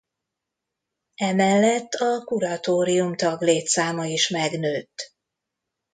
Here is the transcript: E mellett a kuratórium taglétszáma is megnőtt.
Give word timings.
E 1.15 1.33
mellett 1.33 1.93
a 1.93 2.23
kuratórium 2.23 3.15
taglétszáma 3.15 4.05
is 4.05 4.29
megnőtt. 4.29 5.15